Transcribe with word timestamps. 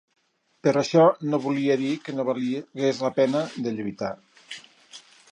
Però 0.67 0.79
això 0.83 1.03
no 1.33 1.39
volia 1.43 1.75
dir 1.81 1.91
que 2.07 2.15
no 2.19 2.25
valgués 2.29 3.01
la 3.09 3.11
pena 3.19 3.43
de 3.67 3.75
lluitar 3.75 4.13